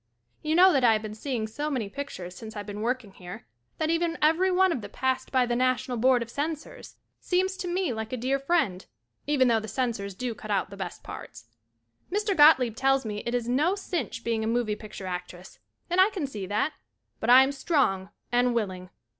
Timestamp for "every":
4.19-4.49